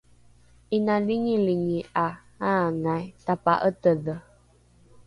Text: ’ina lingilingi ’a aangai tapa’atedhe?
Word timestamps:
’ina 0.75 0.95
lingilingi 1.05 1.79
’a 2.03 2.07
aangai 2.49 3.05
tapa’atedhe? 3.25 4.15